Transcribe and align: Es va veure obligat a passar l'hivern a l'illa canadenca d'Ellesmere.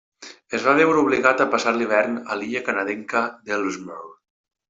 Es 0.59 0.63
va 0.67 0.71
veure 0.77 1.01
obligat 1.01 1.43
a 1.43 1.47
passar 1.51 1.73
l'hivern 1.75 2.17
a 2.35 2.39
l'illa 2.41 2.63
canadenca 2.71 3.23
d'Ellesmere. 3.51 4.09